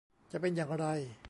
[0.31, 0.85] จะเป็นอย่างไร